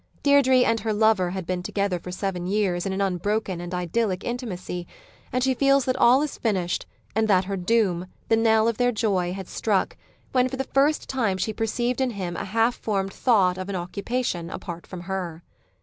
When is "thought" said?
13.13-13.59